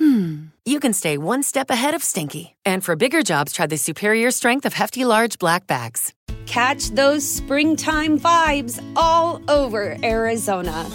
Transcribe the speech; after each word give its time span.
hmm, 0.00 0.46
you 0.64 0.80
can 0.80 0.92
stay 0.92 1.18
one 1.18 1.42
step 1.42 1.70
ahead 1.70 1.94
of 1.94 2.02
stinky. 2.02 2.56
And 2.64 2.82
for 2.82 2.96
bigger 2.96 3.22
jobs, 3.22 3.52
try 3.52 3.66
the 3.66 3.76
superior 3.76 4.30
strength 4.30 4.64
of 4.64 4.72
Hefty 4.72 5.04
Large 5.04 5.38
Black 5.38 5.66
Bags. 5.66 6.14
Catch 6.46 6.90
those 6.90 7.22
springtime 7.28 8.18
vibes 8.18 8.82
all 8.96 9.40
over 9.48 9.96
Arizona. 10.02 10.90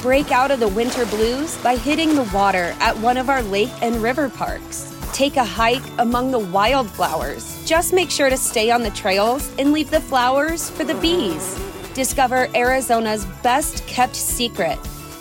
Break 0.00 0.30
out 0.30 0.52
of 0.52 0.60
the 0.60 0.68
winter 0.68 1.04
blues 1.06 1.58
by 1.58 1.76
hitting 1.76 2.14
the 2.14 2.30
water 2.32 2.74
at 2.78 2.96
one 2.98 3.16
of 3.16 3.28
our 3.28 3.42
lake 3.42 3.72
and 3.82 3.96
river 3.96 4.28
parks. 4.28 4.94
Take 5.12 5.36
a 5.36 5.44
hike 5.44 5.82
among 5.98 6.30
the 6.30 6.38
wildflowers. 6.38 7.66
Just 7.66 7.92
make 7.92 8.10
sure 8.10 8.30
to 8.30 8.36
stay 8.36 8.70
on 8.70 8.82
the 8.82 8.90
trails 8.90 9.50
and 9.58 9.72
leave 9.72 9.90
the 9.90 10.00
flowers 10.00 10.70
for 10.70 10.84
the 10.84 10.94
bees. 10.94 11.58
Discover 11.94 12.48
Arizona's 12.54 13.26
best 13.42 13.84
kept 13.88 14.14
secret 14.14 14.78